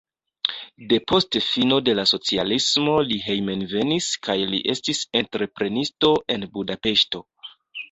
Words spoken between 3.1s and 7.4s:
li hejmenvenis kaj li estis entreprenisto en Budapeŝto.